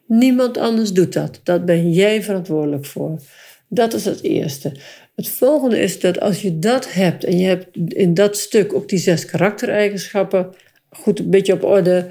[0.06, 1.40] Niemand anders doet dat.
[1.42, 3.20] Dat ben jij verantwoordelijk voor.
[3.68, 4.72] Dat is het eerste.
[5.14, 8.88] Het volgende is dat als je dat hebt en je hebt in dat stuk ook
[8.88, 10.54] die zes karaktereigenschappen
[10.90, 12.10] goed een beetje op orde.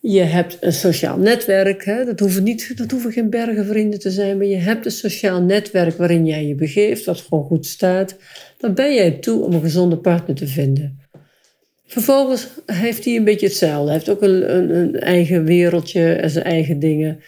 [0.00, 1.84] Je hebt een sociaal netwerk.
[1.84, 2.04] Hè?
[2.04, 5.42] Dat, hoeven niet, dat hoeven geen bergen vrienden te zijn, maar je hebt een sociaal
[5.42, 8.16] netwerk waarin jij je begeeft, wat gewoon goed staat.
[8.58, 10.98] Dan ben jij toe om een gezonde partner te vinden.
[11.86, 13.84] Vervolgens heeft hij een beetje hetzelfde.
[13.84, 17.20] Hij heeft ook een, een, een eigen wereldje en zijn eigen dingen.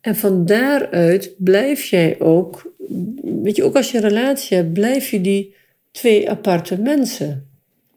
[0.00, 2.72] En van daaruit blijf jij ook,
[3.42, 5.54] weet je, ook als je een relatie hebt, blijf je die
[5.90, 7.49] twee aparte mensen.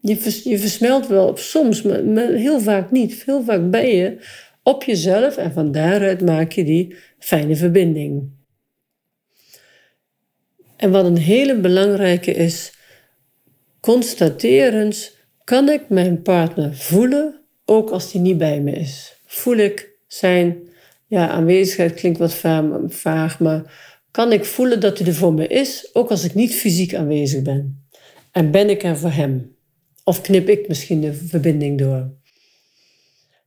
[0.06, 3.24] Je, je versmelt wel soms, maar, maar, heel vaak niet.
[3.26, 4.18] Heel vaak ben je
[4.64, 8.30] op jezelf en van daaruit maak je die fijne verbinding.
[10.78, 12.74] En wat een hele belangrijke is,
[13.80, 19.20] constaterens, kan ik mijn partner voelen, ook als die niet bij me is?
[19.26, 20.58] Voel ik zijn
[21.08, 22.34] ja, aanwezigheid, klinkt wat
[22.88, 23.74] vaag, maar
[24.12, 27.42] kan ik voelen dat hij er voor me is, ook als ik niet fysiek aanwezig
[27.42, 27.86] ben?
[28.32, 29.53] En ben ik er voor hem?
[30.04, 32.12] Of knip ik misschien de verbinding door?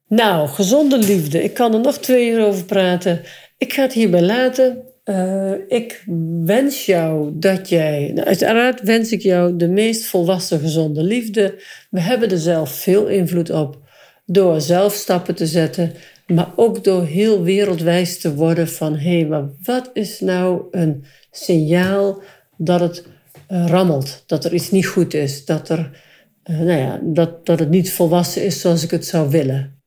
[0.09, 1.42] Nou, gezonde liefde.
[1.42, 3.23] Ik kan er nog twee uur over praten.
[3.59, 4.83] Ik ga het hierbij laten.
[5.05, 6.05] Uh, ik
[6.45, 11.62] wens jou dat jij, nou, uiteraard wens ik jou de meest volwassen gezonde liefde.
[11.90, 13.85] We hebben er zelf veel invloed op
[14.25, 15.92] door zelf stappen te zetten,
[16.27, 21.05] maar ook door heel wereldwijs te worden van hé, hey, maar wat is nou een
[21.31, 22.23] signaal
[22.57, 23.05] dat het
[23.51, 26.03] uh, rammelt, dat er iets niet goed is, dat, er,
[26.47, 29.81] uh, nou ja, dat, dat het niet volwassen is zoals ik het zou willen.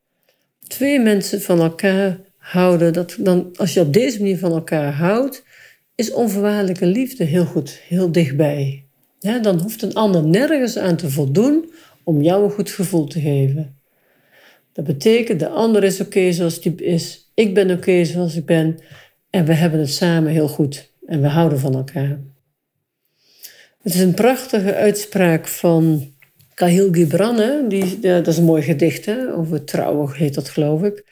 [0.66, 5.42] Twee mensen van elkaar houden, dat dan, als je op deze manier van elkaar houdt,
[5.94, 8.84] is onvoorwaardelijke liefde heel goed, heel dichtbij.
[9.20, 11.72] Dan hoeft een ander nergens aan te voldoen
[12.04, 13.78] om jou een goed gevoel te geven.
[14.72, 18.78] Dat betekent, de ander is oké zoals die is, ik ben oké zoals ik ben
[19.30, 22.20] en we hebben het samen heel goed en we houden van elkaar.
[23.82, 26.12] Het is een prachtige uitspraak van
[26.60, 27.66] Kahil Gibran, hè?
[27.68, 29.34] Die, dat is een mooi gedicht hè?
[29.34, 31.04] over trouwen, heet dat geloof ik.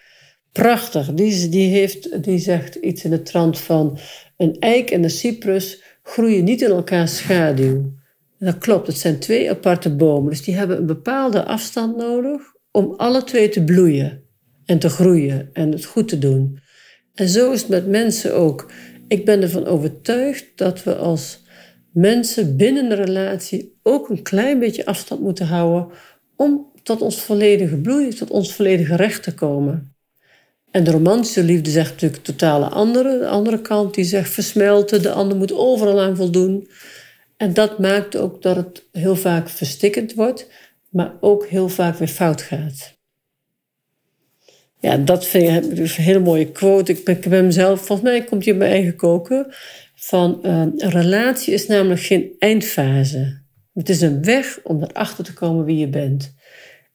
[0.52, 1.14] Prachtig.
[1.14, 3.98] Die, die, heeft, die zegt iets in de trant van...
[4.36, 7.92] een eik en een cyprus groeien niet in elkaars schaduw.
[8.38, 10.30] dat klopt, het zijn twee aparte bomen.
[10.30, 14.22] Dus die hebben een bepaalde afstand nodig om alle twee te bloeien
[14.64, 16.60] en te groeien en het goed te doen.
[17.14, 18.72] En zo is het met mensen ook.
[19.06, 21.42] Ik ben ervan overtuigd dat we als
[21.92, 25.88] mensen binnen de relatie ook een klein beetje afstand moeten houden
[26.36, 29.92] om tot ons volledige bloei, tot ons volledige recht te komen.
[30.70, 33.18] En de romantische liefde zegt natuurlijk totale andere.
[33.18, 36.68] De andere kant die zegt versmelten, de ander moet overal aan voldoen.
[37.36, 40.46] En dat maakt ook dat het heel vaak verstikkend wordt,
[40.88, 42.96] maar ook heel vaak weer fout gaat.
[44.80, 46.92] Ja, dat vind ik een hele mooie quote.
[46.92, 49.46] Ik ben, ik volgens mij komt hij op mijn eigen koken.
[49.94, 53.40] Van uh, een relatie is namelijk geen eindfase.
[53.78, 56.34] Het is een weg om erachter te komen wie je bent.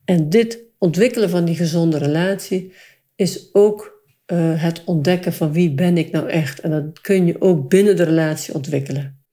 [0.06, 2.74] En dit ontwikkelen van die gezonde relatie
[3.16, 6.60] is ook uh, het ontdekken van wie ben ik nou echt.
[6.60, 9.24] En dat kun je ook binnen de relatie ontwikkelen.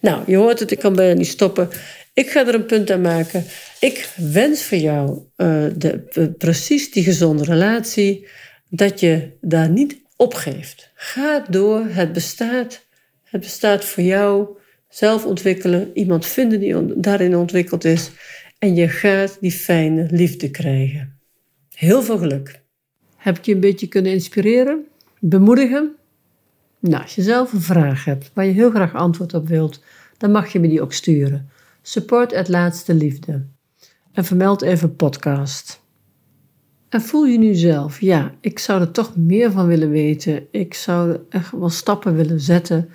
[0.00, 1.68] Nou, je hoort het, ik kan bijna niet stoppen.
[2.12, 3.44] Ik ga er een punt aan maken.
[3.80, 8.28] Ik wens voor jou uh, de, precies die gezonde relatie,
[8.68, 10.90] dat je daar niet opgeeft.
[10.94, 12.86] Ga door, het bestaat.
[13.24, 14.62] Het bestaat voor jou.
[14.94, 18.10] Zelf ontwikkelen, iemand vinden die daarin ontwikkeld is.
[18.58, 21.18] En je gaat die fijne liefde krijgen.
[21.72, 22.60] Heel veel geluk.
[23.16, 24.84] Heb ik je een beetje kunnen inspireren?
[25.20, 25.94] Bemoedigen?
[26.78, 29.82] Nou, als je zelf een vraag hebt waar je heel graag antwoord op wilt,
[30.18, 31.48] dan mag je me die ook sturen.
[31.82, 33.46] Support het laatste liefde.
[34.12, 35.82] En vermeld even podcast.
[36.88, 40.46] En voel je nu zelf, ja, ik zou er toch meer van willen weten.
[40.50, 42.88] Ik zou echt wel stappen willen zetten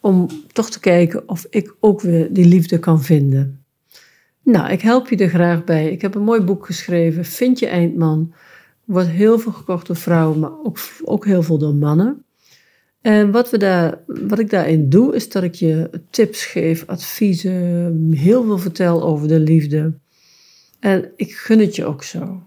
[0.00, 3.64] om toch te kijken of ik ook weer die liefde kan vinden.
[4.42, 5.90] Nou, ik help je er graag bij.
[5.90, 8.32] Ik heb een mooi boek geschreven, Vind je Eindman
[8.84, 12.24] wordt heel veel gekocht door vrouwen, maar ook, ook heel veel door mannen.
[13.00, 18.12] En wat, we daar, wat ik daarin doe, is dat ik je tips geef, adviezen,
[18.12, 19.92] heel veel vertel over de liefde.
[20.80, 22.42] En ik gun het je ook zo,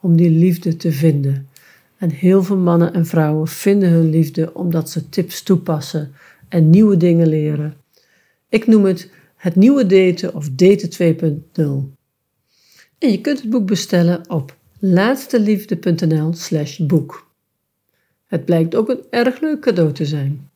[0.00, 1.48] om die liefde te vinden.
[1.96, 6.12] En heel veel mannen en vrouwen vinden hun liefde omdat ze tips toepassen
[6.50, 7.76] en nieuwe dingen leren.
[8.48, 9.10] Ik noem het
[9.40, 10.90] het nieuwe daten of daten
[11.52, 11.62] 2.0.
[12.98, 17.30] En je kunt het boek bestellen op laatsteliefde.nl slash boek.
[18.26, 20.50] Het blijkt ook een erg leuk cadeau te zijn.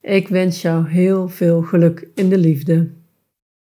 [0.00, 2.90] Ik wens jou heel veel geluk in de liefde.